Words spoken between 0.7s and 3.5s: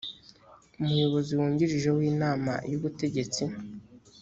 umuyobozi wungirije w inama y ubutegetsi